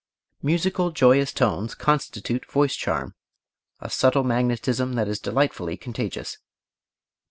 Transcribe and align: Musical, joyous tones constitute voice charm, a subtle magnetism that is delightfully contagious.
Musical, 0.41 0.89
joyous 0.89 1.31
tones 1.31 1.75
constitute 1.75 2.49
voice 2.49 2.75
charm, 2.75 3.13
a 3.79 3.87
subtle 3.87 4.23
magnetism 4.23 4.93
that 4.93 5.07
is 5.07 5.19
delightfully 5.19 5.77
contagious. 5.77 6.39